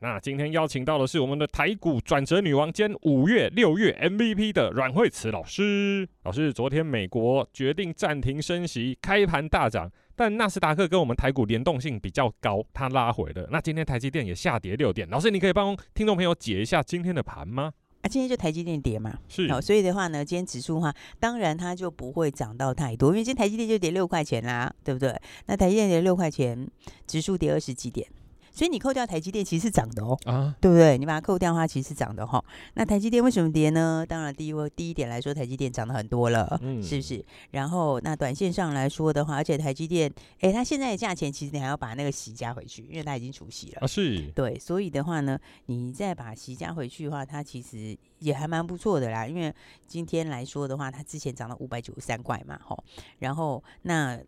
[0.00, 6.06] 那今天邀请到的是我们的台股转折女王兼五月、六月 MVP 的阮慧慈老师。
[6.24, 13.48] 老师，昨天美国决定暂停升息，开盘大涨，但纳斯达克跟我们台股联动性比较高，它拉回了。
[13.50, 15.08] 那今天台积电也下跌六点。
[15.08, 17.72] 老师，你可以帮听众朋友解一下今天的盘吗？
[18.02, 19.50] 啊，今天就台积电跌嘛，是。
[19.50, 25.18] 好，所以的话呢，今天指数的话，当然它就不会涨到太多，因为今天台积电就跌六块钱啦，对不对？
[25.46, 26.68] 那台积电跌六块钱，
[27.06, 28.06] 指数跌二十几点。
[28.56, 30.96] 所以你扣掉台积电，其实是涨的哦，啊，对不对？
[30.96, 32.42] 你把它扣掉的话，其实是涨的哈。
[32.72, 34.02] 那台积电为什么跌呢？
[34.08, 37.22] 当然，第一个第一点来说，台积电涨得很多了，嗯，是不是？
[37.50, 44.58] 然后那短线上来说的话，而且台积电，哎，它现在的价钱其实你还要把那个息加回去，因为它已经除息了，啊，是，对。
[44.58, 49.26] 所以的话呢，你再把息加回去的话，它其实也还蛮不错的啦。
[49.26, 49.54] 因为
[49.86, 52.74] 今天来说的话，它之前涨到五百九十三块嘛，哈。
[53.18, 54.18] 然后那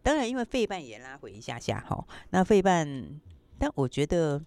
[0.00, 2.06] 当然，因为费半也拉回一下下，哈。
[2.30, 3.20] 那费半。
[3.58, 4.40] 但我觉得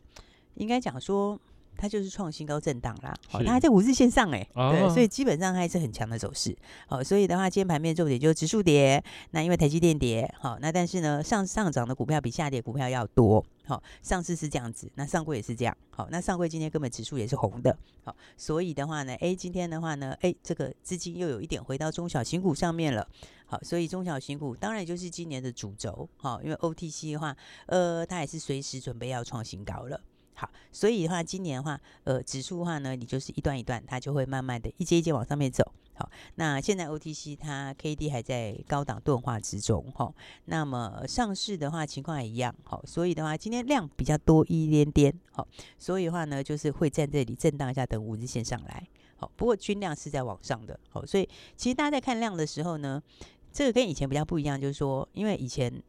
[0.56, 1.40] 应该讲说，
[1.78, 3.14] 它就是创新高震荡啦。
[3.30, 6.56] 好，它还在五日线上哎、对，所以基本上还是很强的走势。
[6.88, 9.04] 好，所以的话，今天盘面重点就是指数跌。
[9.32, 13.46] 那因为台积电跌，好，那但是呢，上上涨的股票比下跌股票要多。
[13.66, 15.78] 好，上市是这样子，那上柜也是这样。
[15.90, 17.78] 好，那上柜今天根本指数也是红的。
[18.04, 23.06] 好，所以的话呢，哎，今天的话呢，哎，这个资金又有一点回到中小型股上面了。
[23.46, 26.08] 好，所以中小型股当然就是今年的主轴。
[26.16, 30.00] 好，因为 OTC 的话，呃，它也是随时准备要创新高了。
[30.40, 35.74] 好，所以的话，今年的话，呃，指数的话呢，你就是一段一段，它就会慢慢的一阶一阶往上面走。
[35.96, 40.14] 好，那现在 OTC 它 KD 还在高档钝化之中，哈。
[40.46, 45.48] 那么上市的话情况也一样，好，所以的话今天量比较多一点点，好，
[45.80, 49.32] 所以的话呢就是会在这里震荡一下，等五日线上来，好。
[49.36, 53.02] 不过均量是在往上的，好，所以其实大家在看量的时候呢，
[53.52, 55.82] 这个跟以前比较不一样，就是说，因为以前。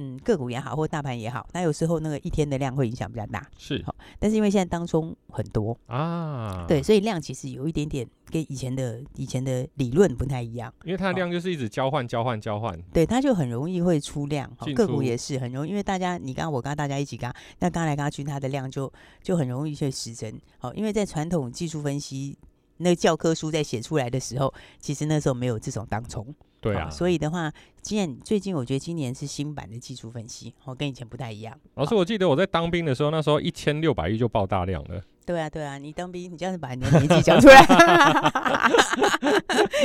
[0.00, 3.92] 嗯，个股也好，或大盘也好，那有时候那个一天的量会影响比较大，是好。
[4.20, 10.72] 但是因为现在当中很多啊，对，所以量其实有一点点跟以前的以前的理论不太一样。
[10.84, 14.48] 因为它的量就是一直交换、交换、交换，对，它就很容易会出量。
[14.60, 20.40] 出个股也是很容易，因为大家你刚刚我刚刚大家一起刚，那刚来刚去，它的量就就很容易去失真。
[20.58, 22.38] 好，因为在传统技术分析
[22.76, 26.32] 那个教科书在写出来的时候，其实那时候没有这种当冲。
[26.72, 27.52] 对啊，所以的话，
[27.82, 31.58] 今年最近我觉得今年是新版的技术分析，哦，跟以前不太一样。
[31.74, 35.02] 老师，我记得我在当兵的时候，那时候一千六百亿就爆大量了。
[35.24, 37.62] 对啊，对啊，你当兵，你这样子把你的年纪讲出来，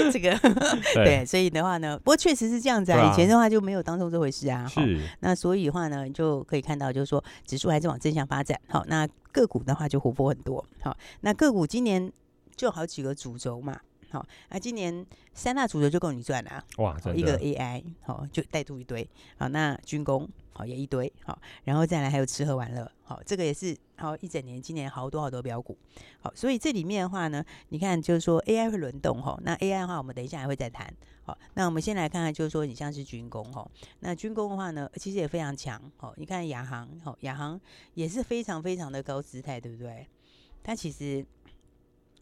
[0.09, 0.33] 这个
[0.93, 4.65] 对，对，所以的话呢，不过确实是这样子啊，啊以前的话就没有当中这回事啊。
[4.67, 8.57] 是，那所以的话呢，你就可以看到，就是说指数还是往正向发展。
[8.69, 10.65] 好，那个股的话就活泼很多。
[10.81, 12.09] 好，那个股今年
[12.55, 13.77] 就好几个主轴嘛。
[14.13, 15.03] 好，那今年
[15.33, 16.63] 三大主轴就够你赚了啊！
[16.77, 19.09] 哇，一个 AI 好就带动一堆，
[19.39, 25.75] 好，那军工好也一堆，好，然后再来还有吃喝玩乐，好，这个也是好一整年，今年好多好多标股，
[26.21, 33.67] 好，所以这里面的话呢，你看就是说 AI 会轮动哈，那 AI 的话我们等一下还会再谈，好，那我们先来看看就是说你像是军工哈，
[34.01, 37.59] 那军工的话呢，其实也非常强，好，你看亚航，好，亚航
[37.95, 40.07] 也是非常非常的高姿态，对不对？
[40.61, 41.25] 它其实。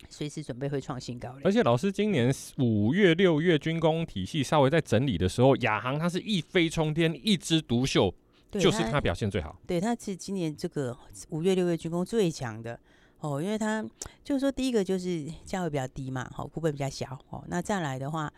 [0.09, 8.13] 随时准备会创新高，而且老师今年五月、六月军工体系稍微在整理的时候，亚航它是一飞冲天，一枝独秀，
[8.51, 9.59] 就是它表现最好。
[9.65, 10.97] 对，它是今年这个
[11.29, 12.79] 五月、六月军工最强的
[13.19, 13.85] 哦，因为它
[14.23, 17.43] 就是说第一个就是价位比较低嘛，好，股本比较小哦。
[17.47, 18.31] 那再来的话，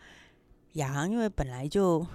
[0.74, 2.06] 亚航因为本来就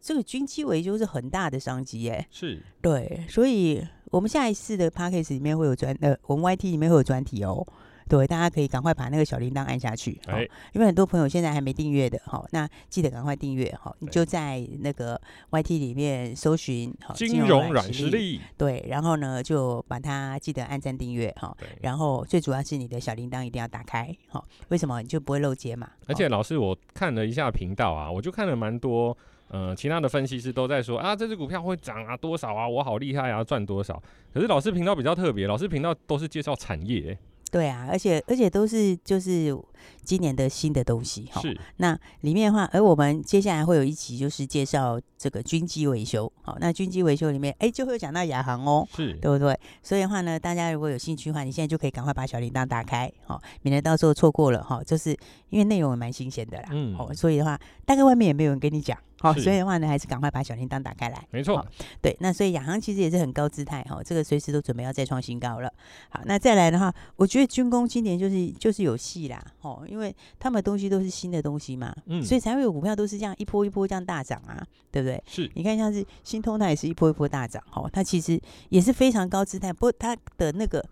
[0.00, 7.66] 这个军机维修是很大的商机耶，是对，所以我们下一次的 Podcast 里面会有专呃，我们 YT 里面会有专题哦。
[8.08, 10.38] 对，大家可以赶快把那个小铃铛按下去，好，
[10.72, 15.20] 因为很多朋友现在还没订阅的，好，那记得赶快订阅，好，你就在那个
[15.50, 25.02] YT 里面搜寻，好，金融软实力，对，然后呢就把它记得按赞订阅，哈，然后最主要是你的小铃铛一定要打开，好，为什么？
[25.02, 25.90] 你就不会漏接嘛。
[26.06, 29.16] 而且老师，我看了一下频道啊，我就看了蛮多，
[29.48, 34.00] 呃，其他的分析师都在说啊，这只股票会涨啊，多少啊，我好厉害啊，赚多少。
[34.32, 37.18] 可是老师频道比较特别，老师频道都是介绍产业。
[37.50, 39.56] 对啊，而且而且都是就是
[40.02, 41.40] 今年的新的东西哈。
[41.40, 41.58] 是。
[41.76, 46.30] 那里面的话，而我们接下来会有一集就是介绍这个军机维修。
[46.42, 49.58] 好，那军机维修里面，哎，就会有讲到亚航哦，是，对不对？
[49.82, 54.82] 所以的话呢，大家如果有兴趣的话，你现在就可以赶快把小铃铛打开，好，免得到时候错过了哈。
[54.84, 55.10] 就是
[55.50, 58.96] 因为内容也蛮新鲜的啦，嗯，好，所以的话，大概外面也没有人跟你讲。
[59.18, 61.26] 好，所以的话呢，还是赶快把小铃铛打开来。
[61.30, 61.66] 没错，
[62.02, 65.72] 对，那所以亚航其实也是很高姿态哈，这个随时都准备要再创新高了。
[66.10, 75.22] 好，那再来的话，我觉得军工今年就是就是有戏啦，哦，因为他们东西都是新的东西嘛，嗯，所以才会有股票都是这样一波一波这样大涨啊，对不对？
[75.26, 80.84] 是，你看像是新通，它也是一波一波大涨，哦，它其实也是非常高姿态，不过它的那个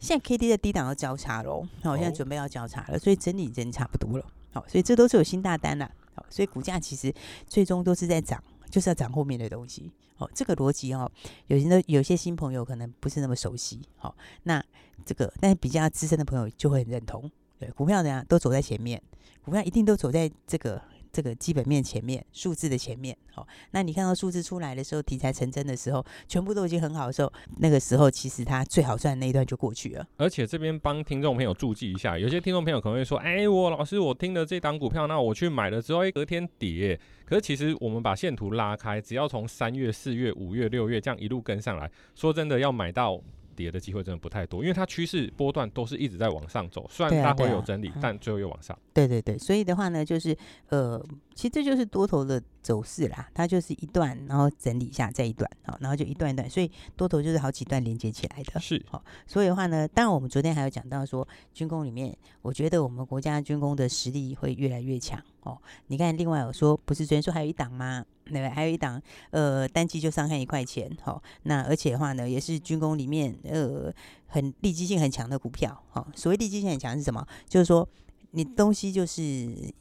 [0.00, 5.90] 现在 K D 的低档要交叉喽，那我现在准备要交叉了，所以整理已经差不多了，好，所以这都是有新大单了。
[6.30, 7.12] 所以股价其实
[7.46, 9.92] 最终都是在涨，就是要涨后面的东西。
[10.16, 11.10] 哦，这个逻辑哦，
[11.46, 13.82] 有些有些新朋友可能不是那么熟悉。
[13.98, 14.64] 好，那
[15.04, 17.30] 这个但是比较资深的朋友就会很认同。
[17.58, 19.00] 对，股票呢都走在前面，
[19.42, 20.80] 股票一定都走在这个。
[21.12, 30.06] 这个基本面前面，数字的前面，好，那你看到数字出来的时候，题材成真的时候，全部都已经很好的时候，那个时候其实它最好赚的那一段就过去了。
[30.18, 37.00] 而且这边帮听众朋友注记一下，有些听众朋友可能会说，哎，我老师我听了这档股票，那我去买了之后，哎，隔天跌。
[37.24, 43.18] 可是其实我们把线图拉开，只要从三月、四月、五月、六月这样一路跟上来，说真的，要买到。
[43.56, 48.78] 跌的机会真的不太多，因为它趋势波段都是一直在往上走，虽然它会有整理，啊啊、但最后又往上。
[48.92, 50.36] 对对对，所以的话呢，就是
[50.68, 51.02] 呃，
[51.34, 58.58] 其实这就是多头的走势啦，它就是一段，然后整理一下再一段，好，然后就一段一段，所以多头就是好几段连接起来的。
[58.58, 65.22] 是，好，所以的话呢，当然我们昨天还有讲到说，军工里面，我觉得我们国家军工的实力会越来越强。
[65.42, 68.04] 哦，你看，另外有说，不是昨天说还有一档吗？
[68.24, 68.48] 对不对？
[68.48, 73.92] 还有一档，呃，单机就上看一块钱，好、哦，那而且的话呢，也是军工里面呃
[74.26, 77.24] 很利基性很强的股票，好、哦，所谓利基性很强是什么？
[77.48, 77.88] 就是说
[78.32, 79.72] 你东西就是。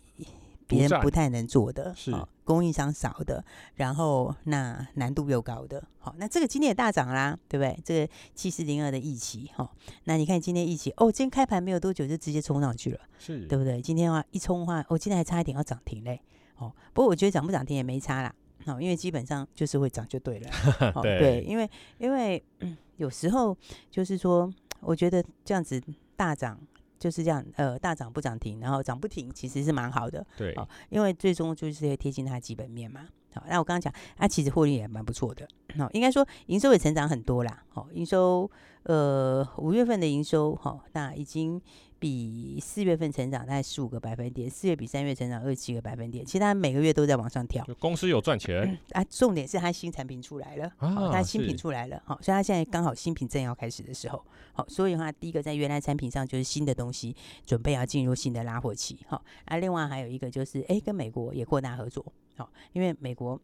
[0.67, 3.43] 别人不太能做的，是、哦、供应商少的，
[3.75, 7.79] 然后那难度又高的，好、哦，那这个今天也大涨啦，对不对？
[7.85, 9.69] 这个七四零二的一期，哈、哦，
[10.05, 13.81] 那你看今天一期，哦，今天开盘没有多久就直接冲上去了，是对不对？
[13.81, 16.19] 今天的话一冲的话，哦，今天还差一点要涨停嘞，
[16.57, 18.33] 哦，不过我觉得涨不涨停也没差啦，
[18.65, 20.49] 哦，因为基本上就是会涨就对了，
[21.03, 21.69] 对，因为
[21.99, 23.55] 因为、嗯、有时候
[23.91, 25.79] 就是说，我觉得这样子
[26.15, 26.59] 大涨。
[27.05, 30.25] 就是这样，呃，大涨不涨停，然后涨不停，其实是蛮好的。
[30.35, 33.01] 对，哦，因为最终就是要贴近它基本面嘛。
[33.31, 35.47] 好，那我刚刚讲，它其实获利也蛮不错的。
[35.77, 37.63] 好，应该说营收也成长很多啦。
[37.69, 38.49] 好，营收，
[38.85, 41.61] 呃，五月份的营收，好，那已经。
[41.97, 46.23] 比四月份成长大概十五个百分点，四月比三月成长二十七个百分点。
[46.23, 47.65] 其实它每个月都在往上跳。
[47.79, 54.23] 公司有赚钱啊，重点是它新产品出来了，啊哦、它新品出来了，好所以它现在刚好新品正要开始的时候，
[54.53, 62.05] 好、哦，所以的话，第一个在原来产品上就是新的东西准备要进入新的拉货期，好、哦，啊，另外还有一个就是，哎，跟美国也扩大合作，
[62.35, 63.39] 好、哦，因为美国。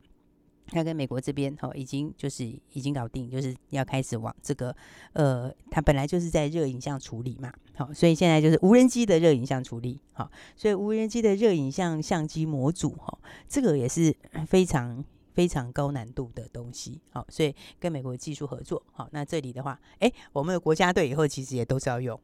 [0.68, 4.76] 他跟美国这边哦，已经就是已经搞定，就是要开始往这个
[5.14, 13.18] 呃，他本来就是在热影像处理嘛，好，所以现在就是无人机的热影像处理，好，所以无人机的热影像相机模组哈，
[13.50, 14.16] 这个也是
[14.48, 15.04] 非常
[15.34, 22.18] 非常高难度的东西，好，所以跟美国技术合作，好，那这里的话，诶，我们的国家队以后其实也都是要用，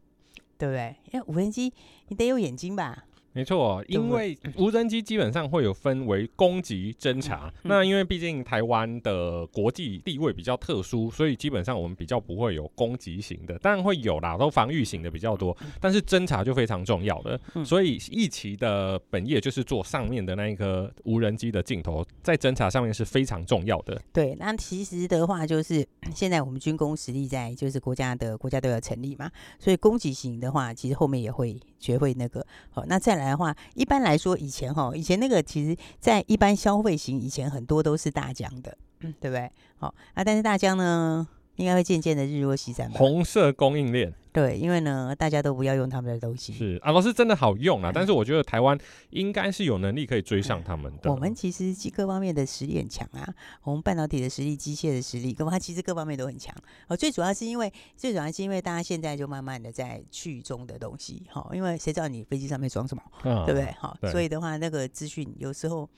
[0.57, 0.95] 对不对？
[1.11, 1.73] 因为无人机
[2.07, 3.06] 你得有眼睛吧。
[3.37, 7.53] 没错，因为无人机基本上会有分为攻击、侦察。
[7.61, 15.55] 那因为毕竟台湾的国际地位比较特殊，所以基本上我们比较不会有攻击型的，当然会有啦，都防御型的比较多。
[15.79, 24.01] 但是侦察就非常重要的，所以一期的本业就是做上面的那一颗无人机的镜头，在侦察上面是非常重要的。
[24.11, 32.43] 对，那其实的话就是 现在我们军工实力在，就是国家的国家都要成立嘛，所以攻击型的话，其实后面也会学会那个。
[32.71, 33.26] 好，那再来。
[33.29, 39.49] 的话，一般来说，以前哈，以前那个其实，在一般消费型，以前很多都是大疆的，对不对？
[39.77, 42.95] 好啊，但是大疆呢，应该会渐渐的日落西山吧。
[42.97, 44.13] 红色供应链。
[44.37, 46.53] 对，因为呢，大家都不要用他们的东西。
[46.53, 48.77] 是啊，老师真的好用啊，嗯、但是我觉得台湾
[49.09, 51.11] 应该是有能力可以追上他们的。
[51.11, 56.55] 我们其实各方面的实力很强啊，我们半导体的实力、机械的实力，各方其实各方面都很强。
[56.87, 63.73] 哦，最主要是因为，最主要是因为大家现在就慢慢的在去中的东西，哈，因为谁知道你飞机上面装什么，啊、对不对？
[63.79, 65.89] 好，所以的话，那个资讯有时候。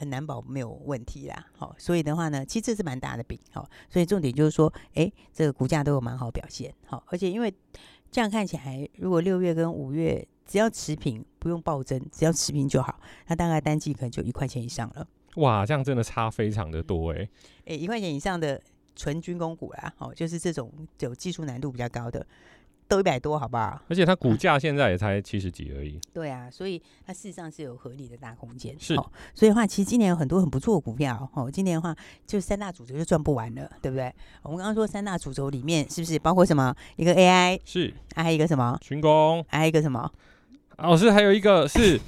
[0.00, 7.52] 很难保没有问题啦，好，所以的话呢，其实这是蛮大的饼，好，所以重点就是说，哎，这个股价都有蛮好表现，好，而且因为
[8.10, 15.06] 这样看起来，如果六月跟五月只要持平，不用暴增，只要持平就好，那大概单季可能就一块钱以上了。
[15.36, 17.28] 哇，这样真的差非常的多哎，
[17.66, 18.58] 哎，一块钱以上的
[18.96, 22.26] 纯军工股啦，好，就是这种有技术难度比较高的，
[22.90, 23.80] 都一百多，好不好？
[23.88, 25.96] 而且它股价现在也才七十几而已。
[26.12, 28.74] 对啊，所以它事实上是有合理的大空间。
[28.80, 31.48] 是、哦，所以的话，其实今年有很多很不错的股票哦。
[31.48, 31.94] 今年的话，
[32.26, 34.12] 就三大主轴就赚不完了，对不对？
[34.42, 36.74] 我们刚刚说三大主轴里面是不是包括什么？
[36.96, 38.76] 一个 AI 是，还有一个什么？
[38.80, 40.10] 群工，还有一个什么？
[40.82, 42.00] 老师还有一个 是。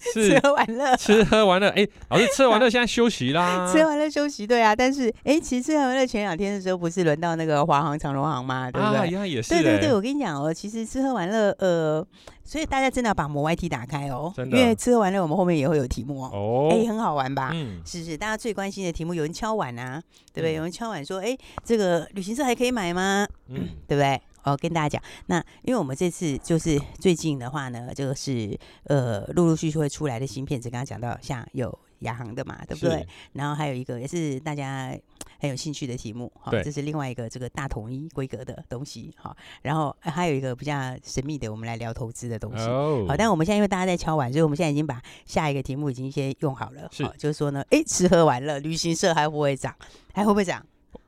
[0.00, 1.68] 是吃喝玩乐，吃喝玩乐。
[1.70, 3.66] 哎、欸，老师，吃喝玩乐现在休息啦。
[3.70, 4.74] 吃喝玩乐休息，对啊。
[4.74, 8.70] 但是，哎、欸，其实吃喝玩乐前两天的时候，不是轮到那个华航、长荣航吗？
[8.70, 9.16] 对不对？
[9.16, 9.50] 啊，也是。
[9.50, 12.06] 对对对，我跟你讲哦，其实吃喝玩乐，呃，
[12.44, 16.30] 所以大家真的要把魔 YT 打开哦，因为吃喝玩乐，我们后面也会有题目哦。
[16.32, 16.68] 哦。
[16.70, 17.50] 哎、欸，很好玩吧？
[17.52, 17.80] 嗯。
[17.84, 20.00] 是是，大家最关心的题目，有人敲碗啊，
[20.32, 20.52] 对不对？
[20.52, 23.26] 嗯、有人敲碗说，哎、欸，这个旅行社还可以买吗？
[23.48, 24.20] 嗯，对不对？
[24.44, 33.06] 我跟大家讲，那因为我们这次就是最近的话呢，这个是呃陆陆续续会出来的新片子，刚刚讲到像有亚航的嘛，对不对？
[33.32, 34.96] 然后还有一个也是大家
[35.40, 42.64] 很有兴趣的题目，好，这是另外一个这个大统一规格的东西，好，然后还有一个比较神秘的，我们来聊投资的东西，
[43.06, 49.74] 好，但我们现在因为大家在敲碗，所以我们现在已经把下一个题目已经先用好了，好，就是说呢，哎，吃喝玩乐，旅行社还会不会涨？
[50.14, 50.64] 还会不会涨？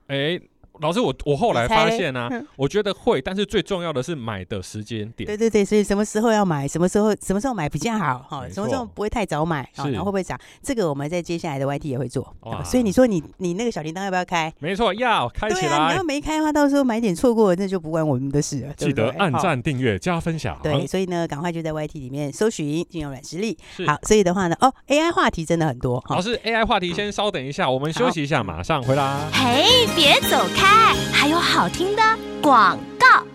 [0.08, 0.40] 哎。
[0.80, 5.26] 老师，我我后来发现啊，我觉得会，但是最重要的是买的时间点。
[5.26, 8.49] 对对对，所以什么时候要买，什么时候什么时候买比较好哈？
[8.52, 10.38] 什么时候不会太早买，然后会不会涨？
[10.62, 12.34] 这个我们在接下来的 YT 也会做。
[12.40, 14.52] 哦所以你说你你那个小铃铛要不要开？
[14.58, 15.60] 没错，要开起来。
[15.60, 18.72] 对啊，你要没开的话，到时候买点错过，那就不关我们的事了。
[18.75, 20.58] 记得按赞、订阅、加分享。
[20.62, 23.56] 对，所以呢，赶快就在 YT 里面搜寻金融软实力。
[23.87, 26.02] 好，所以的话呢，哦，AI 话题真的很多。
[26.08, 29.30] 老师，AI 话题先稍等一下，我们休息一下，马上回来。
[29.32, 30.69] 嘿，别走开，
[31.12, 31.40] 还有。
[31.40, 32.02] 好听的
[32.40, 33.26] 广告，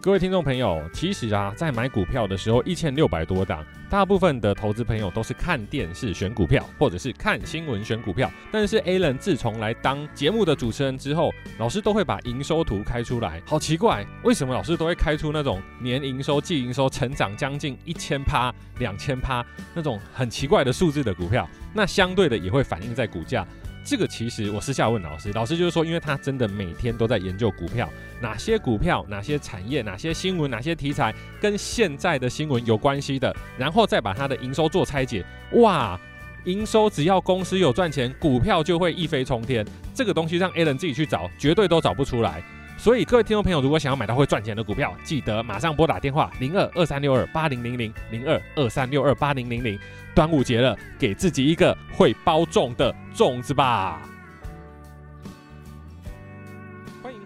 [0.00, 8.30] 各位听众朋友，其实啊，在买股票的时候，一千六百多档，大部分的投资朋友都是看电视选股票，或者是看新闻选股票。
[8.52, 13.42] 但是 Alan 自从来当节目的主持人之后，老师都会把营收图开出来。
[13.44, 21.48] 好奇怪，为什么老师都会开出那种年营收、季营收成长将近一千趴、两千趴那种很奇怪的数字的股票？
[21.74, 23.44] 那相对的也会反映在股价。
[23.86, 27.88] 这个其实我私下问老师，老师就是说，因为他真的每天都在研究股票，
[28.20, 35.24] 哪些股票、哪些产业、哪些新闻、哪些题材跟现在的新闻有关系的，然后再把它的营收做拆解。
[35.52, 35.98] 哇，
[36.46, 39.64] 营收只要公司有赚钱，股票就会一飞冲天。
[39.94, 42.42] 这个东西让 Alan 自己去找，绝对都找不出来。
[42.76, 49.78] 所以各位听众朋友，如果想要买到会赚钱的股票，记得马上拨打电话零二二三六二八零零零零二二三六二八零零零。
[50.14, 54.00] 端午节了，给自己一个会包粽的粽子吧！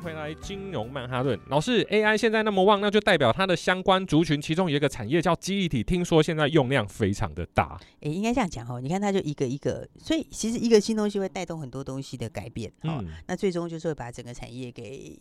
[0.01, 7.79] 回来，金融曼哈顿老师，AI 现在那么旺，那就代表它的相关族群，其中有一个产业叫记忆体，听说现在用量非常的大。
[8.01, 12.71] 诶，应该这样讲哦，你看它就一个一个，所以其实一个新东西会带动很多东西的改变。
[12.83, 15.19] 哦、嗯，那最终就是会把整个产业给。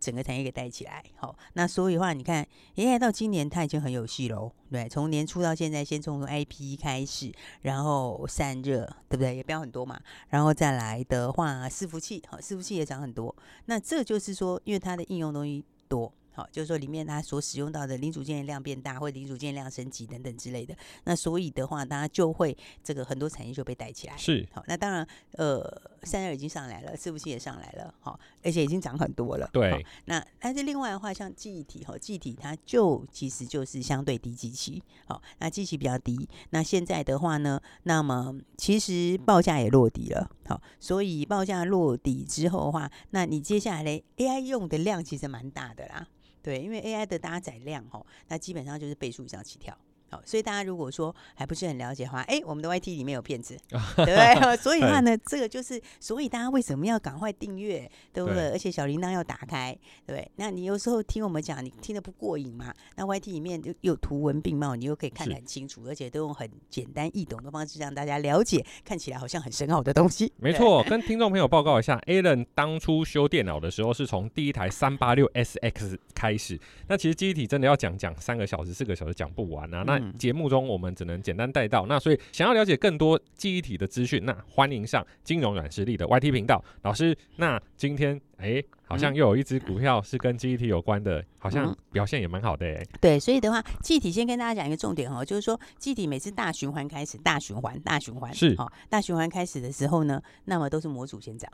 [0.00, 7.30] 整个产业给带起来，好，那所以的话，你看，现在到今年它已经很有戏喽，对，从年初到现在，先从 IP 开始，
[7.60, 9.36] 然后散热，对不对？
[9.36, 16.12] 也飙很多嘛，然后再来的话，伺服器，好，伺服器也涨很多，那这就是说，因为它的应用东西多。
[16.32, 24.16] 好，就是说里面它所使用到的零组件量变大，或者零组件量升级等等之类的，那所以的话，大家就会这个很多产业就被带起来。
[24.16, 25.60] 是，好，那当然，呃，
[26.02, 29.48] 散热已经上来了，伺服器也上来了，好，而且已经涨很多了。
[29.52, 46.06] 对，那但是另外的话，像记忆体哈，记忆体它就其实就是相对低基期，好，那基期比较低，那现在的话呢，那么其实报价也落底了，好，所以报价落底之后的话，那你接下来嘞，AI 用的量其实蛮大的啦。
[46.42, 49.76] 对，因为 AI 的搭载量哦，那基本上就是倍数以上起跳。
[50.10, 53.56] 好，所以大家如果说还不是很了解的话，哎，我们的 YT 里面有骗子，
[53.96, 54.56] 对不对？
[54.56, 58.40] 所以的话呢，这个就是，所以大家为什么要赶快订阅，对不对？
[58.40, 59.72] 对，而且小铃铛要打开，
[60.04, 60.30] 对不对？
[60.36, 62.74] 那你有时候听我们讲，你听得不过瘾嘛？
[62.96, 70.32] 那 YT 里面就有图文并茂，你又可以看得很清楚，而且都用很简单易懂的方式让大家了解，看起来好像很深奥的东西。
[70.38, 79.84] 没错， 跟听众朋友报告一下，Alan 当初修电脑的时候是从第一台三八六 SX 开始，那其实记忆体真的要讲讲三个小时、四个小时讲不完啊。
[79.86, 86.62] 那节目中我们只能简单带到，那所以想要了解更多记忆体的资讯，那欢迎上金融软实力的 YT 频道。
[86.82, 92.88] 老师，那今天哎、欸，好像又有一只股票是跟记忆体有关的，好像表现也蛮好的哎、欸。
[93.00, 101.50] 对，所以的话，记忆体先跟大家讲一个重点哦，就是说记忆体每次大循环开始，大循环，大循环是好，大循环开始的时候呢，那么都是模组先涨。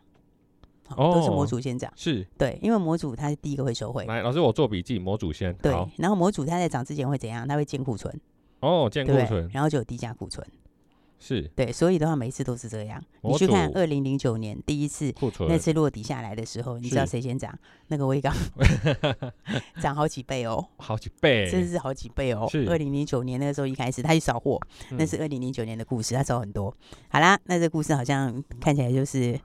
[0.91, 4.05] 哦，都是模组先涨，是对，因为模组它是第一个会收回。
[4.05, 5.53] 来，老师，我做笔记，模组先。
[5.57, 7.45] 对，然后模组它在涨之前会怎样？
[7.49, 8.21] 它会建库存。
[8.61, 10.47] 哦，建库存，然后就有低价库存。
[11.19, 13.03] 是对，所以的话每一次都是这样。
[13.23, 17.59] 你去看二零零九年第一次库存那次落底下来的时候，你知道谁先涨？
[17.87, 18.31] 那个威刚
[19.81, 22.47] 涨好几倍哦， 好几倍，真的是好几倍哦。
[22.51, 24.61] 是二零零九年那个时候一开始他去扫货，
[24.91, 26.73] 嗯那是二零零九年的故事，他扫很多。
[27.09, 29.41] 好啦，那这故事好像看起来就是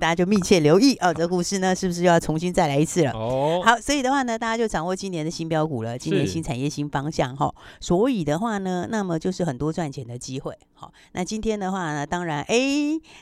[0.00, 1.12] 大家就密切留意哦。
[1.12, 3.12] 这个故事呢，是不是又要重新再来一次了？
[3.12, 7.54] 哦，好，所以的话呢，大家就掌握今年的新标股了，今年新产业新方向哈。
[7.80, 10.56] 所以的话呢，那么就是很多赚钱的机会。
[10.74, 12.56] 好，那今天的话呢，当然，哎，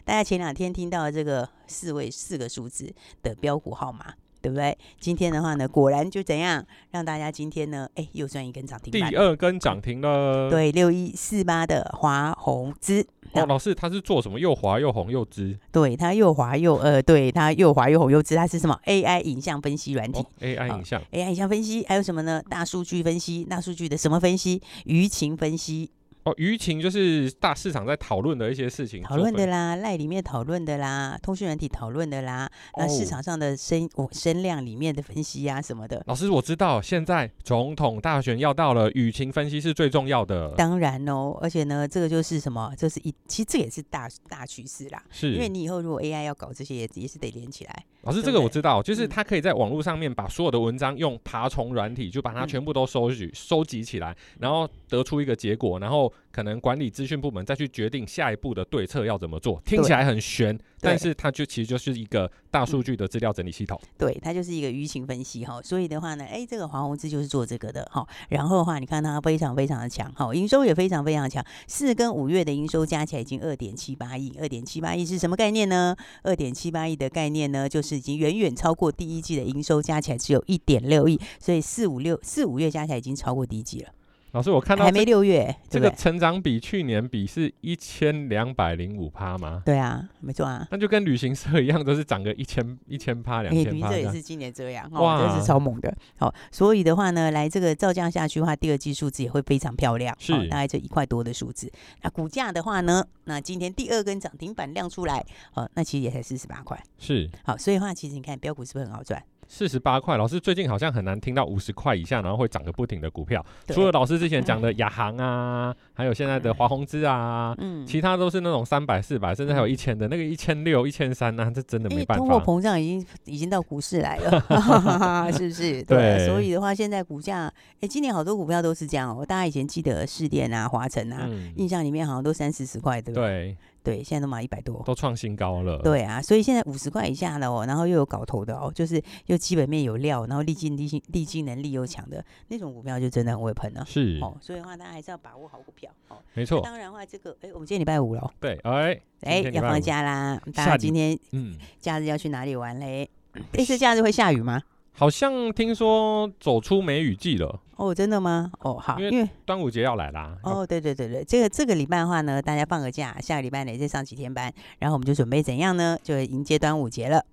[0.04, 4.76] 大家前两天听到这个四位四个数字的标股号码，对不对？
[4.98, 9.10] 今天的话呢，果然就怎样，让大家今天呢，哎，又赚一根涨停板。
[9.10, 10.50] 第二根涨停了。
[10.50, 13.06] 对，六一四八的华宏资。
[13.32, 14.38] 哦，老师，他是做什么？
[14.38, 15.56] 又滑又红又资？
[15.70, 20.20] 对，他又滑又呃，对，他又滑又红又资，它是什么？AI 影像分析软体。
[20.20, 21.00] 哦，AI 影像。
[21.00, 22.42] 哦，AI 影像分析还有什么呢？
[22.50, 24.60] 大数据分析，大数据的什么分析？
[24.84, 25.90] 舆情分析。
[26.24, 36.02] 哦，舆情就是大市场在讨论的一些事情，讨论的啦，赖里面讨论的啦，通讯软体讨论的啦，那市场上的声我声量里面的分析啊什么的。
[36.06, 40.54] 老师，我知道现在总统大选要到了，舆情分析是最重要的。
[40.56, 42.72] 当然哦，而且呢，这个就是什么？
[42.78, 45.02] 这是一，其实这也是大大趋势啦。
[45.10, 47.84] 是，因为你以后如果 AI 要搞这些，也也是得连起来。
[48.02, 59.60] 老师，这个我知道，就是他可以在网络上面把所有的文章用爬虫软体，就把它全部都收集收集起来，然后得出一个结果，然后可能管理资讯部门再去决定下一步的对策要怎么做。
[59.64, 63.80] 听起来很玄，但是它就其实就是一个大数据的资料整理系统。
[63.98, 65.60] 对，它就是一个舆情分析哈。
[65.62, 68.06] 所以的话呢，哎，这个华宏资就是做这个的哈。
[68.30, 71.44] 然后的话，你看它非常非常的强哈，营收也非常非常强。
[71.66, 75.94] 四跟五月的营收加起来已经二点七八亿，二点七八亿是什么概念呢？
[76.22, 83.90] 二点七八亿的概念呢，就是已经远远超过第一季的营收加起来只有一点六亿，所以四五六四五月加起来已经超过第一季了。
[84.32, 89.62] 老师，我看到还没六月，这个成长比去年比是一千两百零五趴吗？
[89.62, 93.70] 对啊，没错啊，那就跟旅行社一样，都是涨个一千一千趴两千趴。
[93.70, 95.94] 旅行社也是今年这样，哇，真是超猛的。
[96.16, 101.70] 好，所以的话呢，来这个照这样下去的话，第二季数字也会非常漂亮，是大概就一块多的数字。
[102.00, 105.22] 那股价的话呢，那今天第二根涨停板亮出来，
[105.52, 106.82] 哦，那其实也才四十八块。
[106.98, 109.22] 是，好，所以的话，其实你看标股是不是很好赚？
[109.54, 113.44] 四十八块，老师最近好像很难听到五十块以下，然后会涨个不停的股票。
[113.66, 122.24] 除了老师之前讲的亚航啊，还有现在的华宏资啊，嗯，其他都是那种三百、四百，甚至还有一千的，那个一千六、一千三啊，这真的没办法。
[122.24, 124.40] 通货膨胀已经已经到股市来了，
[125.36, 125.82] 是不是？
[125.82, 126.26] 对，对。
[126.26, 129.22] 所以的话，现在股价，哎，今年好多股票都是这样哦。
[129.22, 133.54] 大家以前记得士电啊、华晨啊，嗯、印象里面好像都三四十块，对不对？
[133.82, 133.92] 对。
[133.92, 135.78] 对，现在都买一百多，都创新高了。
[135.82, 143.84] 对啊，所以现在五十块以下的哦，然后又有搞头的哦，就是又基本面有料，然后利基利基利基能力又强的那种股票，就真的很会喷了。
[143.86, 146.16] 是哦，所以的话，大家还是要把握好股票哦。
[146.32, 146.62] 没错。
[146.62, 148.32] 当然的话，这个哎，我们今天礼拜五了。
[148.40, 153.10] 对，哎哎，要放假啦，大家今天嗯，假日要去哪里玩嘞？
[153.52, 154.62] 这次假日会下雨吗？
[154.92, 158.50] 好像听说走出梅雨季了哦，真的吗？
[158.60, 160.36] 哦，好，因为端午节要来啦。
[160.44, 165.98] 哦，对对对对，这个这个礼拜的话呢，大家放个假，下个礼拜呢再上几天班，然后我们就准备怎样呢？
[166.02, 167.24] 就迎接端午节了。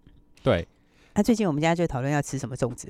[0.41, 0.67] 对。
[1.15, 2.87] 那、啊、最近我们家就讨论要吃什么粽子。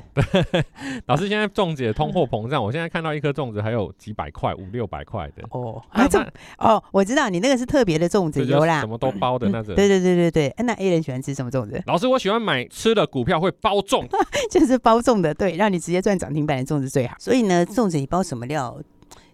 [1.07, 5.43] 老师，现在粽子也通货膨胀，我现在看到一颗粽子还有几百块，五六百块的。
[5.51, 6.19] 哦，啊，这
[6.57, 9.73] 哦，我知道你那个是特别的粽子，有啦，什么都包的那种。
[9.73, 10.53] 对对对对对。
[10.59, 11.81] 那 A 人喜欢吃什么粽子？
[11.87, 14.05] 老师，我喜欢买吃的股票会包粽，
[14.51, 17.15] 就是包粽的，对，让你直接赚涨停板的粽子最好。
[17.17, 18.79] 所以呢，粽子你包什么料？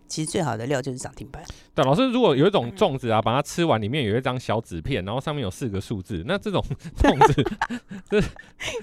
[0.08, 1.44] 其实最好的料就是涨停板。
[1.74, 6.64] 对，老师，如果有一种粽子啊，把它吃完，里面有一张小纸片，然后上面有四个数字，那这种
[6.98, 7.44] 粽子，
[8.10, 8.22] 这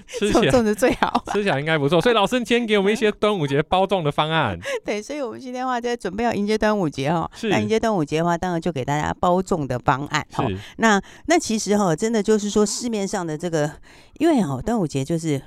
[0.05, 1.99] 吃起来粽子最好，吃起来应该不错。
[1.99, 4.59] 所以老师今天给我们一些 端午节包粽的方案。
[4.85, 7.29] 对，所以我们今天的话在准备要迎接端午节哈。
[7.33, 7.49] 是。
[7.49, 10.45] 那迎接端午节的话，当然就给大家包粽的方案哈。
[10.77, 13.71] 那那其实哈，真的就是说市面上的这个，
[14.19, 15.41] 因为哈端午节就是。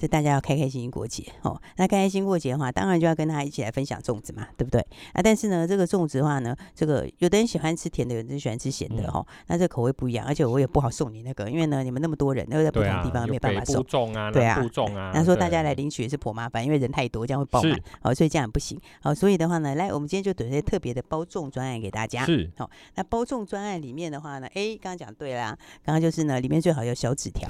[0.00, 1.60] 这大家要开开心心过节哦。
[1.76, 4.80] 那开开心过节的话，当然就要跟大家一起来分享粽子嘛，对不对？
[5.12, 9.26] 啊，但是呢，这个粽子的话呢，这个有的人喜欢吃甜的，有的人喜欢吃咸的哈、嗯。
[9.48, 13.84] 那这口味不一样，而且我也不好送你那个，因为呢，你们那么多人，又在不同的地方没办法送。
[13.84, 15.10] 粽啊，对啊，粽啊。
[15.14, 18.80] 那说大家来领取也是颇麻烦，因为人太多，这样会爆满哦，所以这样不行。
[19.02, 22.24] 好，所以的话呢，来，我们今天就准备特别的包粽专案给大家。
[22.24, 22.50] 是。
[22.56, 27.48] 好，那包粽专案里面的话呢，哎，刚刚讲对啦，刚刚就是呢，里面最好有小纸条。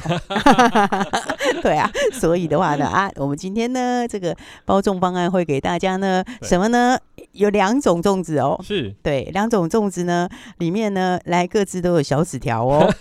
[1.63, 3.11] 对啊，所以的话呢，啊。
[3.17, 6.99] 我们今天呢，这个包粽方案会给大家呢什么呢？
[7.33, 12.93] 有两种粽子哦，是对，两种粽子呢，里面呢，来各自都有小纸条哦，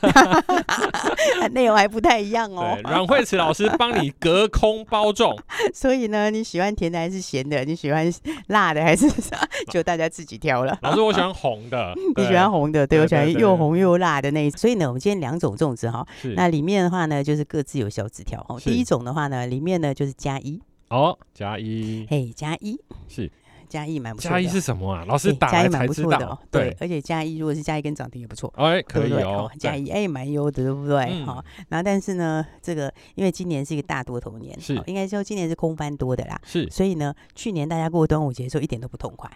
[1.51, 2.77] 内容还不太一样哦。
[2.83, 5.37] 阮慧慈老师帮你隔空包粽，
[5.73, 7.65] 所以呢，你喜欢甜的还是咸的？
[7.65, 8.11] 你喜欢
[8.47, 9.37] 辣的还是啥？
[9.71, 10.77] 就大家自己挑了。
[10.81, 14.59] 老师，我喜欢红的， 你喜欢红的，对，我喜欢又红又辣的那一种。
[14.59, 18.59] 所以呢，我们今天两种粽子哈，那里面的话呢，就是各自有小纸条哦。
[18.59, 23.31] 第一种的话呢，里面呢就是加一哦，加一，嘿，加一是。
[23.69, 25.05] 加一蛮不错，加一是什么啊？
[25.07, 26.17] 老师打来才知道。
[26.17, 28.51] 的对，而且加一如果是加一跟涨停也不错。
[28.57, 29.49] 哎，可以哦。
[29.59, 31.23] 加一哎，蛮优的，对不对？
[31.23, 36.41] 好，然后但是呢，这个因为今年是一个大多头年，是应该说今年是空翻多的啦。
[36.43, 39.29] 是，所以呢，去年大家过端午节的时候一点都不痛快。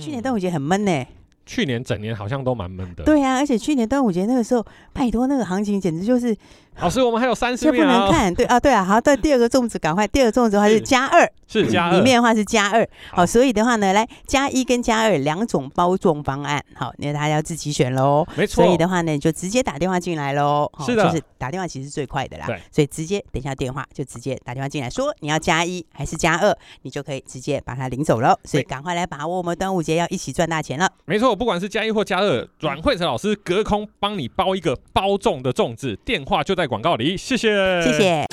[0.00, 1.06] 去年端午节很闷呢。
[1.46, 3.02] 去年整年好像都蛮闷的。
[3.04, 6.36] 对啊，而且去年端午节那个时候，拜托那个行情简直就是。
[6.80, 7.84] 老师，我们还有三十秒。
[7.84, 10.80] 不能看，对啊，对啊，好，对，第二个粽子赶快，第二个粽子的话是。
[10.80, 37.82] 加二，是加二，里面的话是加二，好，所以的话呢，来加一跟加二两种包粽方案，好，那大家要自己选喽，没错，所以的话呢，就直接打电话进来喽，是的，就是打电话其实最快的啦，对，所以直接等一下电话就直接打电话进来，说你要加一还是加二，你就可以直接把它领走了，所以赶快来把握我们端午节要一起赚大钱了，没错，不管是加一或加二，阮慧慈老师隔空帮你包一个包粽的粽子，电话就在广告里，谢谢。
[37.82, 38.24] 谢谢。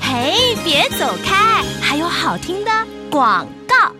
[0.00, 2.70] 嘿，别走开，还有好听的
[3.10, 3.92] 广告。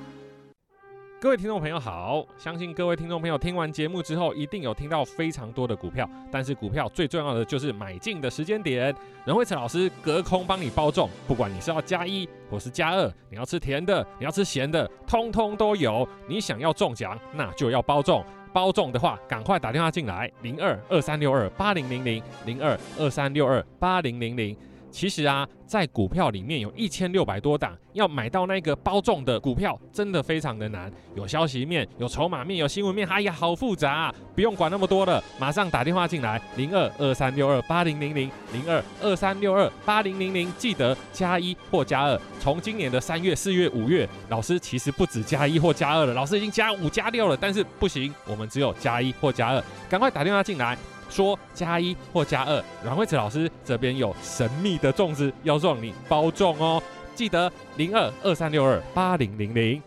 [1.21, 8.95] 各位听众朋友好，相信各位听众朋友听完节目之后，一定有听到非常多的股票，但是股票最重要的就是买进的时间点。
[9.25, 16.09] 任慧慈老师隔空帮你包中，不管你是要加一或是加二，你要吃甜的，你要吃咸的，通通都有。
[16.29, 18.23] 你想要中奖，那就要包粽。
[18.53, 24.57] 包中的话，赶快打电话进来，零二二三六二八零零零，零二二三六二八零零零。
[24.91, 30.91] 其实啊，在股票里面有一千六百多档，要买到那个包中的股票，真的非常的难。
[31.15, 34.15] 有消息面，有筹码面，有新闻面，哎呀，好复杂啊！
[34.35, 42.21] 不用管那么多了，马上打电话进来，零二二三六二八零零零，零二二三六二八零零零，记得加一或加二。
[42.41, 50.77] 从今年的三月、四月、五月，老师其实不止加一或加二了，老师已经加五加六了，但是不行，我们只有加一或加二，赶快打电话进来。
[51.11, 56.83] 说加一或加二，阮慧慈老师这边有神秘的粽子要让你包中哦，
[57.15, 59.83] 记得零二二三六二八零零零。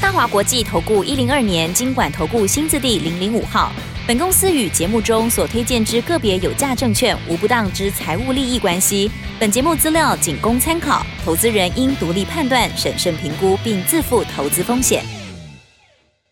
[0.00, 3.72] 大华国际投顾一零二年金管投顾新字第零零五号，
[4.06, 15.02] 本公司与节目中所推荐之个别有价证券无不当之财务利益关系，本节目资料仅供参考，投资人应独立判断、审慎评估并自负投资风险。